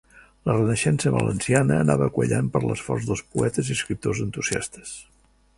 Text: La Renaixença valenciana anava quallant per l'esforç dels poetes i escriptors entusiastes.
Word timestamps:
La 0.49 0.53
Renaixença 0.53 1.11
valenciana 1.15 1.77
anava 1.83 2.09
quallant 2.17 2.49
per 2.57 2.63
l'esforç 2.65 3.07
dels 3.13 3.23
poetes 3.37 3.71
i 3.73 3.79
escriptors 3.79 4.27
entusiastes. 4.29 4.99